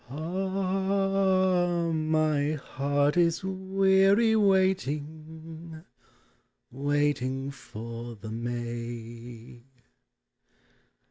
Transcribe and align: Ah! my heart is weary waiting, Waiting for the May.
Ah! 0.09 1.91
my 1.93 2.53
heart 2.53 3.17
is 3.17 3.43
weary 3.43 4.35
waiting, 4.35 5.83
Waiting 6.71 7.51
for 7.51 8.15
the 8.15 8.31
May. 8.31 9.61